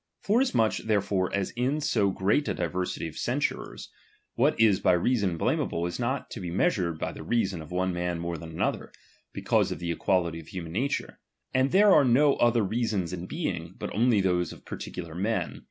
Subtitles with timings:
[0.23, 3.91] Forasmuch therefore as J*^ so great a diversity of censurers,
[4.33, 7.69] what is by rea s^=kii blameable is not to be measured by the reason c»f^
[7.69, 8.91] one man more than another,
[9.31, 11.19] because of the ^ <rjuality of human nature;
[11.53, 15.59] and there are no other r"^asons in being, but only those oi particular men, a.